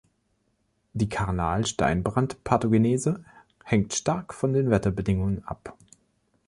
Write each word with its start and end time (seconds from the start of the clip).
Die 0.93 1.09
Karnal-Steinbrand-Pathogenese 1.09 3.23
hängt 3.63 3.93
stark 3.93 4.33
von 4.33 4.51
den 4.51 4.71
Wetterbedingungen 4.71 5.43
ab. 5.47 5.77